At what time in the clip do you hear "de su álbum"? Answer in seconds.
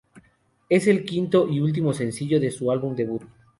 2.39-2.95